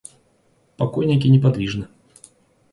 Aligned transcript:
Покойники 0.81 1.27
неподвижны. 1.29 1.87